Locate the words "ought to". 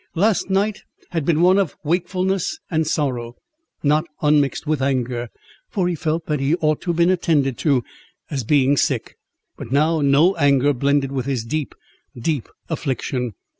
6.55-6.89